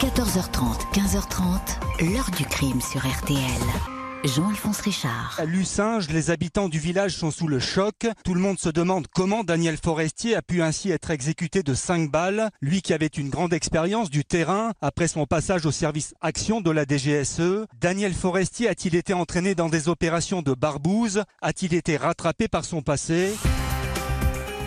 [0.00, 3.36] 14h30, 15h30, l'heure du crime sur RTL.
[4.24, 5.38] Jean-Alphonse Richard.
[5.44, 8.06] Lucinge, les habitants du village sont sous le choc.
[8.24, 12.10] Tout le monde se demande comment Daniel Forestier a pu ainsi être exécuté de 5
[12.10, 16.62] balles, lui qui avait une grande expérience du terrain après son passage au service action
[16.62, 17.66] de la DGSE.
[17.78, 21.24] Daniel Forestier a-t-il été entraîné dans des opérations de barbouze?
[21.42, 23.34] A-t-il été rattrapé par son passé?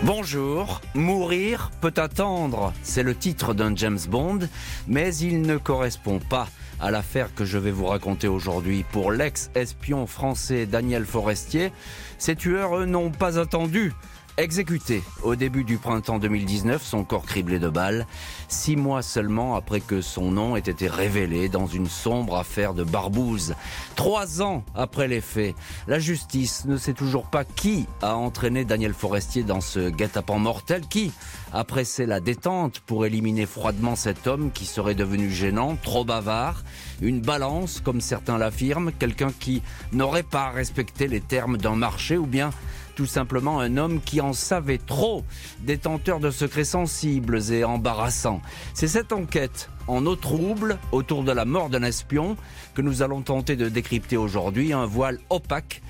[0.01, 4.39] Bonjour, mourir peut attendre, c'est le titre d'un James Bond,
[4.87, 6.47] mais il ne correspond pas
[6.81, 8.83] à l'affaire que je vais vous raconter aujourd'hui.
[8.91, 11.71] Pour l'ex-espion français Daniel Forestier,
[12.17, 13.93] ces tueurs, eux, n'ont pas attendu
[14.37, 18.07] Exécuté au début du printemps 2019, son corps criblé de balles,
[18.47, 22.83] six mois seulement après que son nom ait été révélé dans une sombre affaire de
[22.83, 23.53] barbouze.
[23.95, 25.53] Trois ans après les faits,
[25.87, 30.81] la justice ne sait toujours pas qui a entraîné Daniel Forestier dans ce guet-apens mortel,
[30.89, 31.11] qui
[31.51, 36.63] a pressé la détente pour éliminer froidement cet homme qui serait devenu gênant, trop bavard,
[37.01, 42.25] une balance comme certains l'affirment, quelqu'un qui n'aurait pas respecté les termes d'un marché ou
[42.25, 42.49] bien
[42.95, 45.23] tout simplement un homme qui en savait trop,
[45.61, 48.41] détenteur de secrets sensibles et embarrassants.
[48.73, 52.37] C'est cette enquête en eau trouble autour de la mort d'un espion
[52.73, 55.81] que nous allons tenter de décrypter aujourd'hui, un voile opaque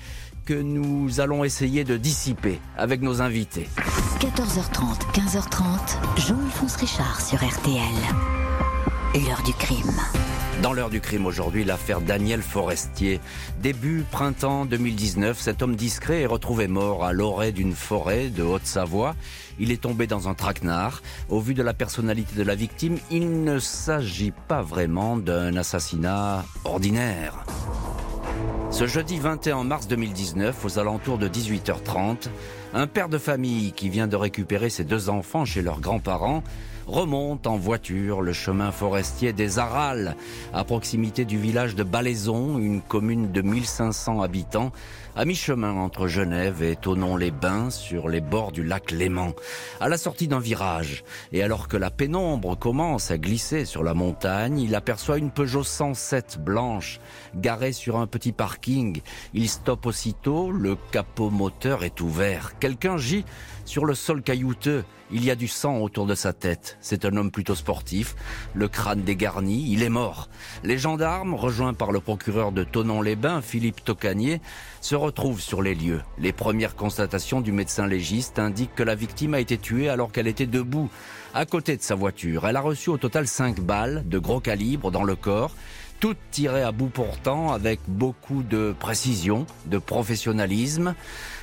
[0.44, 3.68] que nous allons essayer de dissiper avec nos invités.
[4.20, 7.80] 14h30, 15h30, Jean-Alphonse Richard sur RTL.
[9.14, 10.23] L'heure du crime.
[10.62, 13.20] Dans l'heure du crime aujourd'hui, l'affaire Daniel Forestier.
[13.60, 19.14] Début printemps 2019, cet homme discret est retrouvé mort à l'orée d'une forêt de Haute-Savoie.
[19.58, 21.02] Il est tombé dans un traquenard.
[21.28, 26.44] Au vu de la personnalité de la victime, il ne s'agit pas vraiment d'un assassinat
[26.64, 27.44] ordinaire.
[28.70, 32.28] Ce jeudi 21 mars 2019, aux alentours de 18h30,
[32.72, 36.42] un père de famille qui vient de récupérer ses deux enfants chez leurs grands-parents
[36.86, 40.16] remonte en voiture le chemin forestier des Arales,
[40.52, 44.72] à proximité du village de Balaison, une commune de 1500 habitants,
[45.16, 49.32] à mi-chemin entre Genève et Tonon-les-Bains, sur les bords du lac Léman.
[49.80, 53.94] À la sortie d'un virage, et alors que la pénombre commence à glisser sur la
[53.94, 57.00] montagne, il aperçoit une Peugeot 107 blanche,
[57.36, 59.00] garée sur un petit parking.
[59.34, 62.58] Il stoppe aussitôt, le capot moteur est ouvert.
[62.58, 63.24] Quelqu'un gît
[63.64, 64.84] sur le sol caillouteux.
[65.10, 66.78] Il y a du sang autour de sa tête.
[66.80, 68.16] C'est un homme plutôt sportif,
[68.54, 70.28] le crâne dégarni, il est mort.
[70.62, 74.40] Les gendarmes, rejoints par le procureur de Tonon-les-Bains, Philippe Tocanier,
[74.80, 76.00] se retrouvent sur les lieux.
[76.18, 80.26] Les premières constatations du médecin légiste indiquent que la victime a été tuée alors qu'elle
[80.26, 80.90] était debout,
[81.34, 82.46] à côté de sa voiture.
[82.46, 85.54] Elle a reçu au total 5 balles de gros calibre dans le corps
[86.04, 90.94] toutes tirées à bout portant avec beaucoup de précision, de professionnalisme.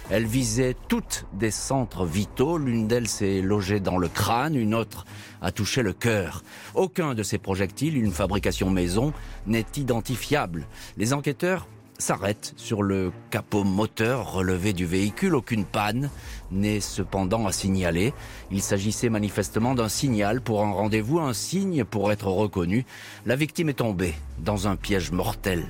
[0.09, 2.57] Elles visaient toutes des centres vitaux.
[2.57, 5.05] L'une d'elles s'est logée dans le crâne, une autre
[5.41, 6.43] a touché le cœur.
[6.75, 9.13] Aucun de ces projectiles, une fabrication maison,
[9.47, 10.67] n'est identifiable.
[10.97, 11.67] Les enquêteurs
[12.01, 15.35] s'arrêtent sur le capot moteur relevé du véhicule.
[15.35, 16.09] Aucune panne
[16.51, 18.13] n'est cependant à signaler.
[18.51, 22.85] Il s'agissait manifestement d'un signal pour un rendez-vous, un signe pour être reconnu.
[23.25, 25.67] La victime est tombée dans un piège mortel.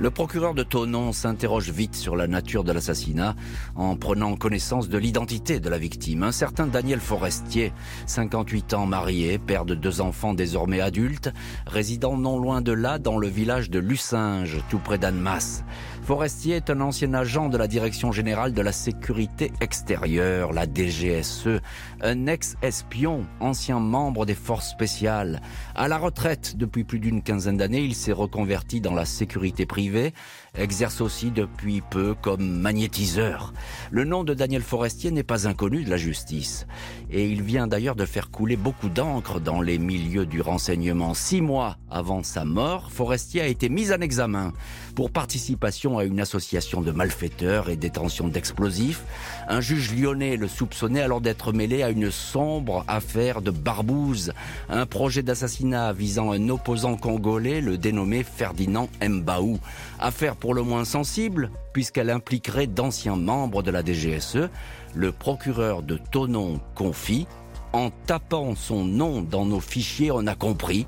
[0.00, 3.34] Le procureur de Tonon s'interroge vite sur la nature de l'assassinat
[3.74, 6.22] en prenant connaissance de l'identité de la victime.
[6.22, 7.72] Un certain Daniel Forestier,
[8.06, 11.32] 58 ans marié, père de deux enfants désormais adultes,
[11.66, 15.64] résidant non loin de là dans le village de Lucinge, tout près d'Annemasse.
[16.08, 21.60] Forestier est un ancien agent de la Direction générale de la sécurité extérieure, la DGSE,
[22.00, 25.42] un ex-espion, ancien membre des forces spéciales.
[25.74, 30.14] À la retraite depuis plus d'une quinzaine d'années, il s'est reconverti dans la sécurité privée,
[30.54, 33.52] exerce aussi depuis peu comme magnétiseur.
[33.90, 36.66] Le nom de Daniel Forestier n'est pas inconnu de la justice.
[37.10, 41.12] Et il vient d'ailleurs de faire couler beaucoup d'encre dans les milieux du renseignement.
[41.12, 44.54] Six mois avant sa mort, Forestier a été mis en examen
[44.94, 49.02] pour participation à une association de malfaiteurs et détention d'explosifs.
[49.48, 54.32] Un juge lyonnais le soupçonnait alors d'être mêlé à une sombre affaire de barbouze,
[54.68, 59.58] un projet d'assassinat visant un opposant congolais, le dénommé Ferdinand Mbaou.
[60.00, 64.48] Affaire pour le moins sensible, puisqu'elle impliquerait d'anciens membres de la DGSE.
[64.94, 67.26] Le procureur de Tonon confie
[67.72, 70.86] en tapant son nom dans nos fichiers, on a compris.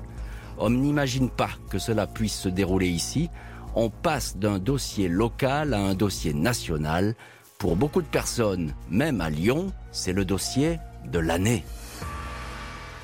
[0.57, 3.29] On n'imagine pas que cela puisse se dérouler ici
[3.75, 7.15] on passe d'un dossier local à un dossier national.
[7.57, 11.63] Pour beaucoup de personnes, même à Lyon, c'est le dossier de l'année.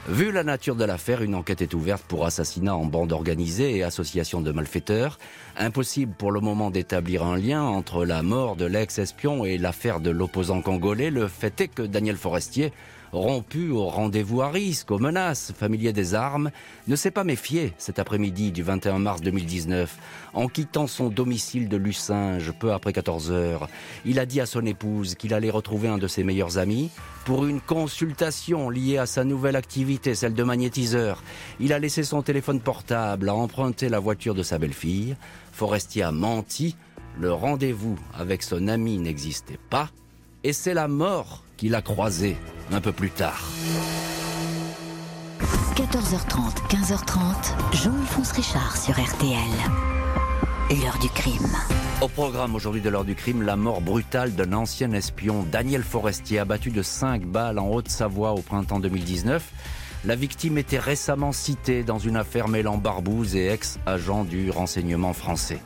[0.09, 3.83] Vu la nature de l'affaire, une enquête est ouverte pour assassinat en bande organisée et
[3.83, 5.19] association de malfaiteurs.
[5.57, 10.09] Impossible pour le moment d'établir un lien entre la mort de l'ex-espion et l'affaire de
[10.09, 11.11] l'opposant congolais.
[11.11, 12.71] Le fait est que Daniel Forestier
[13.11, 16.51] rompu au rendez-vous à risque, aux menaces, familier des armes,
[16.87, 19.97] ne s'est pas méfié cet après-midi du 21 mars 2019.
[20.33, 23.69] En quittant son domicile de Lucinge peu après 14 heures,
[24.05, 26.89] il a dit à son épouse qu'il allait retrouver un de ses meilleurs amis
[27.25, 31.23] pour une consultation liée à sa nouvelle activité, celle de magnétiseur.
[31.59, 35.15] Il a laissé son téléphone portable, a emprunté la voiture de sa belle-fille.
[35.51, 36.75] Forestier a menti,
[37.19, 39.89] le rendez-vous avec son ami n'existait pas,
[40.47, 42.37] et c'est la mort qu'il a croisé
[42.71, 43.43] un peu plus tard.
[45.75, 49.35] 14h30, 15h30, Jean-Alphonse Richard sur RTL.
[50.69, 51.51] L'heure du crime.
[52.01, 56.39] Au programme aujourd'hui de l'heure du crime, la mort brutale d'un ancien espion, Daniel Forestier,
[56.39, 59.43] abattu de 5 balles en Haute-Savoie au printemps 2019.
[60.05, 65.59] La victime était récemment citée dans une affaire mêlant Barbouze et ex-agent du renseignement français.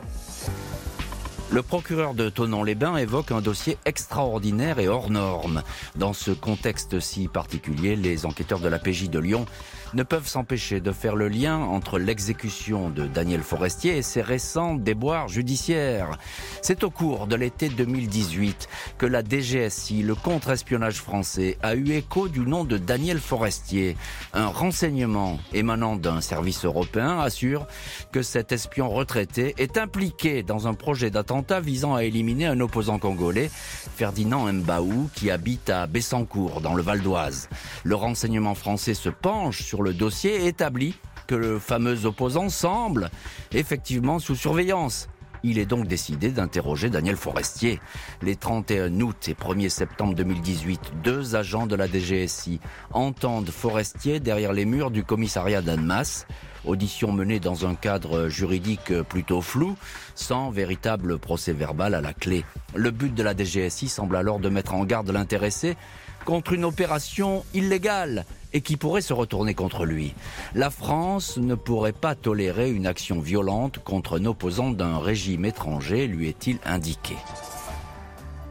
[1.52, 5.62] Le procureur de Tonon-les-Bains évoque un dossier extraordinaire et hors norme.
[5.96, 9.44] Dans ce contexte si particulier, les enquêteurs de la PJ de Lyon
[9.92, 14.76] ne peuvent s'empêcher de faire le lien entre l'exécution de Daniel Forestier et ses récents
[14.76, 16.16] déboires judiciaires.
[16.62, 18.66] C'est au cours de l'été 2018
[18.96, 23.98] que la DGSI, le contre-espionnage français, a eu écho du nom de Daniel Forestier.
[24.32, 27.66] Un renseignement émanant d'un service européen assure
[28.10, 32.98] que cet espion retraité est impliqué dans un projet d'attentat visant à éliminer un opposant
[32.98, 33.50] congolais,
[33.96, 37.48] Ferdinand Mbaou, qui habite à Bessancourt, dans le Val d'Oise.
[37.84, 40.94] Le renseignement français se penche sur le dossier établit
[41.26, 43.10] que le fameux opposant semble
[43.52, 45.08] effectivement sous surveillance.
[45.44, 47.80] Il est donc décidé d'interroger Daniel Forestier.
[48.22, 52.60] Les 31 août et 1er septembre 2018, deux agents de la DGSI
[52.92, 56.26] entendent Forestier derrière les murs du commissariat d'Annemasse.
[56.64, 59.76] Audition menée dans un cadre juridique plutôt flou,
[60.14, 62.44] sans véritable procès verbal à la clé.
[62.74, 65.76] Le but de la DGSI semble alors de mettre en garde l'intéressé
[66.24, 70.14] contre une opération illégale et qui pourrait se retourner contre lui.
[70.54, 76.06] La France ne pourrait pas tolérer une action violente contre un opposant d'un régime étranger,
[76.06, 77.16] lui est-il indiqué.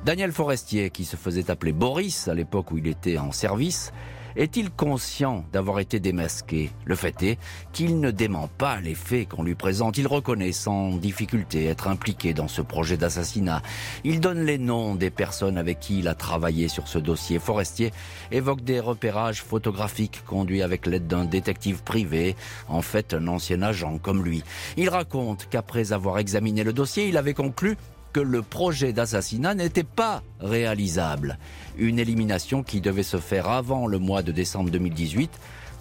[0.04, 3.94] Daniel Forestier, qui se faisait appeler Boris à l'époque où il était en service,
[4.36, 6.72] est-il conscient d'avoir été démasqué?
[6.86, 7.38] Le fait est
[7.74, 9.98] qu'il ne dément pas les faits qu'on lui présente.
[9.98, 13.62] Il reconnaît sans difficulté être impliqué dans ce projet d'assassinat.
[14.04, 17.40] Il donne les noms des personnes avec qui il a travaillé sur ce dossier.
[17.40, 17.92] Forestier
[18.32, 22.36] évoque des repérages photographiques conduits avec l'aide d'un détective privé,
[22.68, 24.44] en fait un ancien agent comme lui.
[24.78, 27.78] Il raconte qu'après avoir examiné le dossier, il avait conclu
[28.14, 31.38] que le projet d'assassinat n'était pas réalisable.
[31.78, 35.32] Une élimination qui devait se faire avant le mois de décembre 2018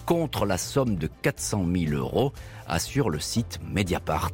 [0.05, 2.33] contre la somme de 400 000 euros,
[2.67, 4.31] assure le site Mediapart.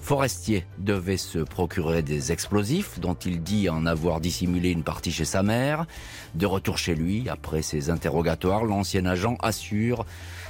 [0.00, 5.24] Forestier devait se procurer des explosifs dont il dit en avoir dissimulé une partie chez
[5.24, 5.86] sa mère.
[6.34, 10.06] De retour chez lui, après ses interrogatoires, l'ancien agent assure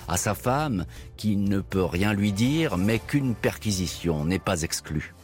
[0.08, 0.84] à sa femme
[1.16, 5.14] qu'il ne peut rien lui dire, mais qu'une perquisition n'est pas exclue.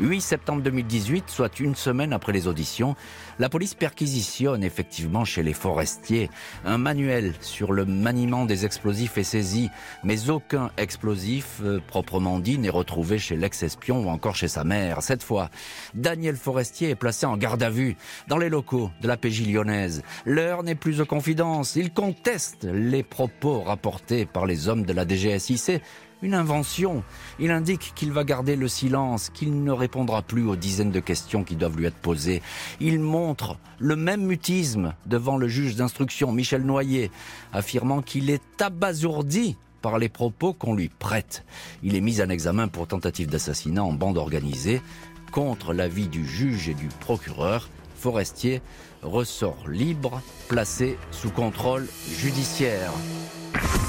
[0.00, 2.94] 8 septembre 2018, soit une semaine après les auditions,
[3.38, 6.30] la police perquisitionne effectivement chez les forestiers.
[6.64, 9.70] Un manuel sur le maniement des explosifs est saisi,
[10.04, 15.02] mais aucun explosif euh, proprement dit n'est retrouvé chez l'ex-espion ou encore chez sa mère.
[15.02, 15.50] Cette fois,
[15.94, 17.96] Daniel Forestier est placé en garde à vue
[18.28, 20.02] dans les locaux de la PJ lyonnaise.
[20.24, 21.76] L'heure n'est plus aux confidences.
[21.76, 25.82] Il conteste les propos rapportés par les hommes de la DGSIC
[26.22, 27.02] une invention.
[27.38, 31.44] Il indique qu'il va garder le silence, qu'il ne répondra plus aux dizaines de questions
[31.44, 32.42] qui doivent lui être posées.
[32.80, 37.10] Il montre le même mutisme devant le juge d'instruction Michel Noyer,
[37.52, 41.44] affirmant qu'il est abasourdi par les propos qu'on lui prête.
[41.82, 44.82] Il est mis en examen pour tentative d'assassinat en bande organisée.
[45.30, 48.62] Contre l'avis du juge et du procureur, Forestier
[49.02, 52.92] ressort libre, placé sous contrôle judiciaire.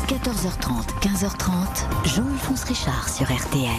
[0.10, 3.70] 14h30, 15h30, Jean-Alphonse Richard sur RTL.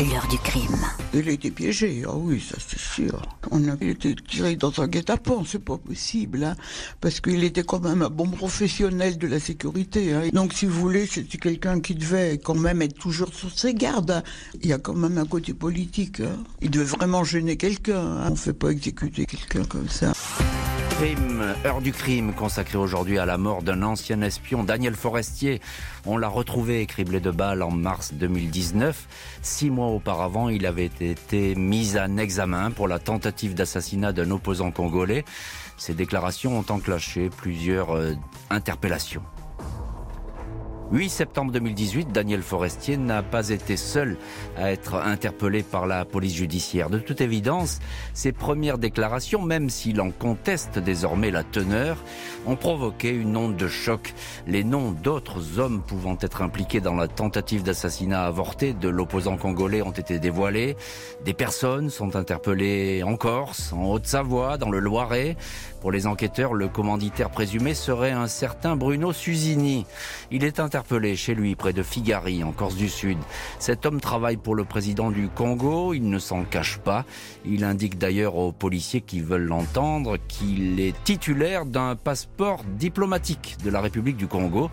[0.00, 0.84] L'heure du crime.
[1.14, 3.22] Il a été piégé, ah oui, ça c'est sûr.
[3.52, 6.56] On a été tiré dans un guet-apens, c'est pas possible, hein,
[7.00, 10.12] parce qu'il était quand même un bon professionnel de la sécurité.
[10.12, 10.22] Hein.
[10.32, 14.10] Donc si vous voulez, c'était quelqu'un qui devait quand même être toujours sur ses gardes.
[14.10, 14.22] Hein.
[14.60, 16.18] Il y a quand même un côté politique.
[16.18, 16.36] Hein.
[16.60, 18.28] Il devait vraiment gêner quelqu'un.
[18.28, 20.12] On fait pas exécuter quelqu'un comme ça.
[21.66, 25.60] Heure du crime, consacrée aujourd'hui à la mort d'un ancien espion, Daniel Forestier.
[26.06, 29.06] On l'a retrouvé criblé de balles en mars 2019.
[29.42, 34.70] Six mois auparavant, il avait été mis en examen pour la tentative d'assassinat d'un opposant
[34.70, 35.26] congolais.
[35.76, 38.14] Ces déclarations ont enclenché plusieurs euh,
[38.48, 39.22] interpellations.
[40.92, 44.16] 8 septembre 2018, Daniel Forestier n'a pas été seul
[44.56, 46.90] à être interpellé par la police judiciaire.
[46.90, 47.80] De toute évidence,
[48.14, 51.96] ses premières déclarations, même s'il en conteste désormais la teneur,
[52.46, 54.14] ont provoqué une onde de choc.
[54.46, 59.82] Les noms d'autres hommes pouvant être impliqués dans la tentative d'assassinat avorté de l'opposant congolais
[59.82, 60.76] ont été dévoilés.
[61.24, 65.36] Des personnes sont interpellées en Corse, en Haute-Savoie, dans le Loiret.
[65.80, 69.84] Pour les enquêteurs, le commanditaire présumé serait un certain Bruno Susini.
[70.30, 70.75] Il est interpellé
[71.14, 73.18] chez lui près de Figari, en Corse du Sud.
[73.58, 77.04] Cet homme travaille pour le président du Congo, il ne s'en cache pas.
[77.44, 83.70] Il indique d'ailleurs aux policiers qui veulent l'entendre qu'il est titulaire d'un passeport diplomatique de
[83.70, 84.70] la République du Congo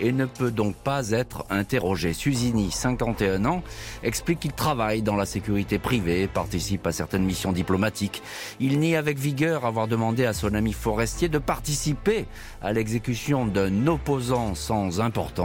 [0.00, 2.12] et ne peut donc pas être interrogé.
[2.12, 3.62] Susini, 51 ans,
[4.02, 8.22] explique qu'il travaille dans la sécurité privée, participe à certaines missions diplomatiques.
[8.58, 12.26] Il nie avec vigueur avoir demandé à son ami forestier de participer
[12.62, 15.41] à l'exécution d'un opposant sans importance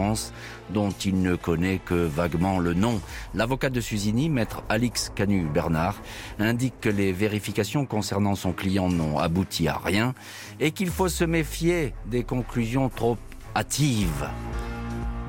[0.69, 2.99] dont il ne connaît que vaguement le nom.
[3.33, 5.95] L'avocat de Susini, maître Alix Canu-Bernard,
[6.39, 10.13] indique que les vérifications concernant son client n'ont abouti à rien
[10.59, 13.17] et qu'il faut se méfier des conclusions trop
[13.55, 14.29] hâtive.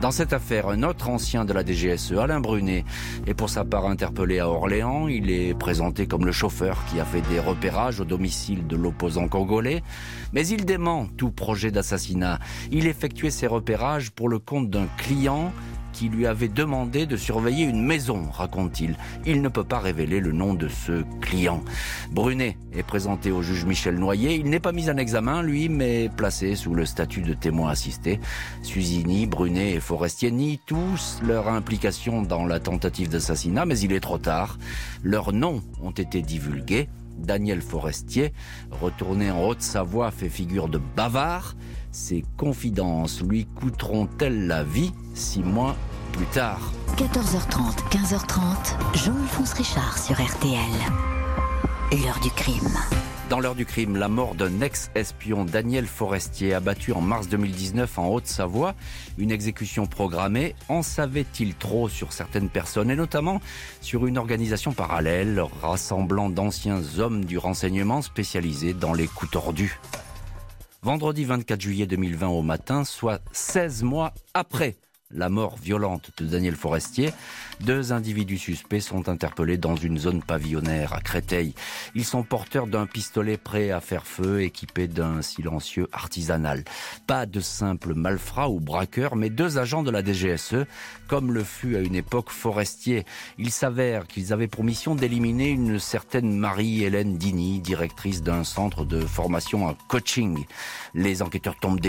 [0.01, 2.85] Dans cette affaire, un autre ancien de la DGSE, Alain Brunet,
[3.27, 5.09] est pour sa part interpellé à Orléans.
[5.09, 9.27] Il est présenté comme le chauffeur qui a fait des repérages au domicile de l'opposant
[9.27, 9.83] congolais.
[10.33, 12.39] Mais il dément tout projet d'assassinat.
[12.71, 15.53] Il effectuait ses repérages pour le compte d'un client
[15.99, 18.97] qui lui avait demandé de surveiller une maison, raconte-t-il.
[19.27, 21.65] Il ne peut pas révéler le nom de ce client.
[22.13, 24.37] Brunet est présenté au juge Michel Noyer.
[24.37, 28.21] Il n'est pas mis en examen, lui, mais placé sous le statut de témoin assisté.
[28.63, 33.99] Susini, Brunet et Forestier nient tous leur implication dans la tentative d'assassinat, mais il est
[33.99, 34.57] trop tard.
[35.03, 36.89] Leurs noms ont été divulgués.
[37.19, 38.33] Daniel Forestier,
[38.71, 41.57] retourné en Haute-Savoie, fait figure de bavard.
[41.91, 45.75] Ses confidences lui coûteront-elles la vie six mois
[46.19, 50.59] plus tard 14h30, 15h30, Jean-Alphonse Richard sur RTL.
[51.93, 52.77] L'heure du crime.
[53.31, 58.09] Dans l'heure du crime, la mort d'un ex-espion Daniel Forestier abattu en mars 2019 en
[58.09, 58.75] Haute-Savoie,
[59.17, 60.57] une exécution programmée.
[60.69, 63.41] En savait-il trop sur certaines personnes et notamment
[63.81, 69.79] sur une organisation parallèle rassemblant d'anciens hommes du renseignement spécialisés dans les coups tordus
[70.83, 74.77] Vendredi 24 juillet 2020 au matin, soit 16 mois après
[75.15, 77.13] la mort violente de Daniel Forestier,
[77.61, 81.55] deux individus suspects sont interpellés dans une zone pavillonnaire à Créteil.
[81.95, 86.65] Ils sont porteurs d'un pistolet prêt à faire feu, équipé d'un silencieux artisanal.
[87.07, 90.67] Pas de simples malfrats ou braqueurs, mais deux agents de la DGSE,
[91.09, 93.05] comme le fut à une époque Forestier.
[93.39, 99.01] Il s'avère qu'ils avaient pour mission d'éliminer une certaine Marie-Hélène Dini, directrice d'un centre de
[99.01, 100.45] formation en coaching.
[100.95, 101.89] Les enquêteurs tombent des.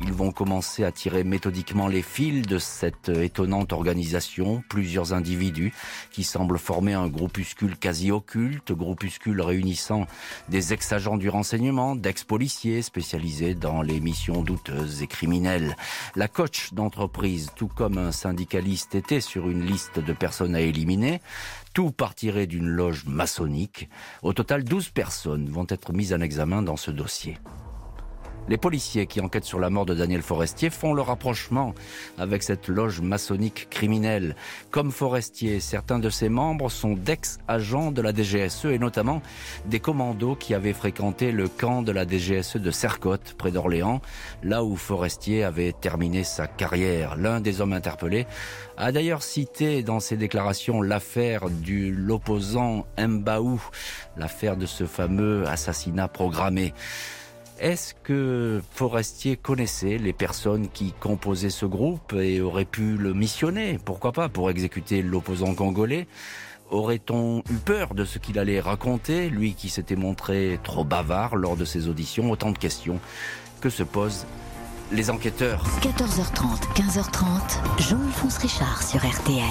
[0.00, 5.72] Ils vont commencer à tirer méthodiquement les fils de cette étonnante organisation, plusieurs individus
[6.10, 10.06] qui semblent former un groupuscule quasi occulte, groupuscule réunissant
[10.48, 15.76] des ex-agents du renseignement, d'ex-policiers spécialisés dans les missions douteuses et criminelles.
[16.16, 21.20] La coach d'entreprise, tout comme un syndicaliste, était sur une liste de personnes à éliminer.
[21.72, 23.88] Tout partirait d'une loge maçonnique.
[24.22, 27.38] Au total, 12 personnes vont être mises en examen dans ce dossier.
[28.48, 31.74] Les policiers qui enquêtent sur la mort de Daniel Forestier font le rapprochement
[32.18, 34.34] avec cette loge maçonnique criminelle.
[34.70, 39.22] Comme Forestier, certains de ses membres sont d'ex-agents de la DGSE et notamment
[39.66, 44.00] des commandos qui avaient fréquenté le camp de la DGSE de Sercotte, près d'Orléans,
[44.42, 47.16] là où Forestier avait terminé sa carrière.
[47.16, 48.26] L'un des hommes interpellés
[48.76, 53.60] a d'ailleurs cité dans ses déclarations l'affaire du l'opposant Mbaou,
[54.16, 56.72] l'affaire de ce fameux assassinat programmé.
[57.60, 63.78] Est-ce que Forestier connaissait les personnes qui composaient ce groupe et aurait pu le missionner
[63.84, 66.06] Pourquoi pas pour exécuter l'opposant congolais?
[66.70, 71.58] Aurait-on eu peur de ce qu'il allait raconter, lui qui s'était montré trop bavard lors
[71.58, 72.30] de ses auditions?
[72.30, 72.98] Autant de questions
[73.60, 74.24] que se posent
[74.90, 75.62] les enquêteurs.
[75.82, 79.42] 14h30, 15h30, Jean-Alphonse Richard sur RTL.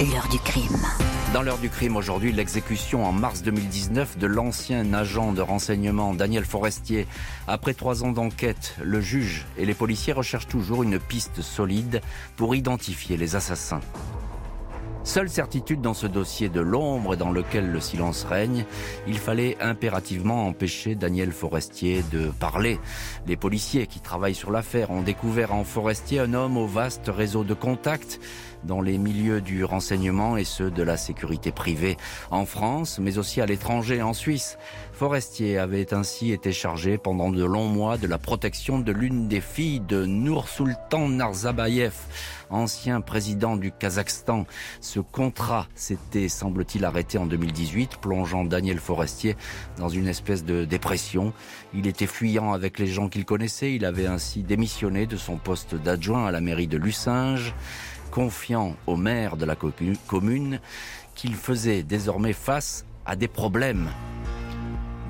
[0.00, 0.86] L'heure du crime.
[1.34, 6.44] Dans l'heure du crime aujourd'hui, l'exécution en mars 2019 de l'ancien agent de renseignement Daniel
[6.44, 7.08] Forestier.
[7.48, 12.02] Après trois ans d'enquête, le juge et les policiers recherchent toujours une piste solide
[12.36, 13.80] pour identifier les assassins.
[15.02, 18.64] Seule certitude dans ce dossier de l'ombre dans lequel le silence règne,
[19.06, 22.80] il fallait impérativement empêcher Daniel Forestier de parler.
[23.26, 27.44] Les policiers qui travaillent sur l'affaire ont découvert en Forestier un homme au vaste réseau
[27.44, 28.18] de contacts
[28.64, 31.96] dans les milieux du renseignement et ceux de la sécurité privée
[32.30, 34.58] en France, mais aussi à l'étranger en Suisse.
[34.92, 39.40] Forestier avait ainsi été chargé pendant de longs mois de la protection de l'une des
[39.40, 41.94] filles de Nour Sultan Narzabayev,
[42.50, 44.46] ancien président du Kazakhstan.
[44.80, 49.36] Ce contrat s'était, semble-t-il, arrêté en 2018, plongeant Daniel Forestier
[49.78, 51.32] dans une espèce de dépression.
[51.74, 53.74] Il était fuyant avec les gens qu'il connaissait.
[53.74, 57.54] Il avait ainsi démissionné de son poste d'adjoint à la mairie de Lucinge,
[58.14, 60.60] confiant au maire de la commune
[61.16, 63.88] qu'il faisait désormais face à des problèmes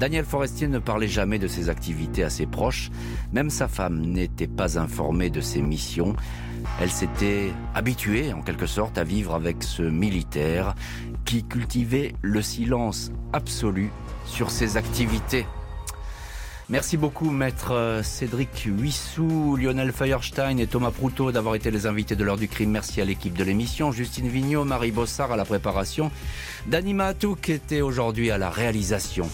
[0.00, 2.90] Daniel Forestier ne parlait jamais de ses activités à ses proches.
[3.32, 6.16] Même sa femme n'était pas informée de ses missions.
[6.80, 10.74] Elle s'était habituée, en quelque sorte, à vivre avec ce militaire
[11.24, 13.90] qui cultivait le silence absolu
[14.26, 15.46] sur ses activités.
[16.70, 22.24] Merci beaucoup, maître Cédric Huissou, Lionel Feuerstein et Thomas Proutot d'avoir été les invités de
[22.24, 22.70] l'heure du crime.
[22.70, 26.10] Merci à l'équipe de l'émission, Justine Vignot, Marie Bossard à la préparation,
[26.66, 29.28] Dani Matou qui était aujourd'hui à la réalisation.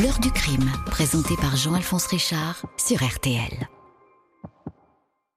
[0.00, 3.68] L'heure du crime, présenté par Jean-Alphonse Richard sur RTL.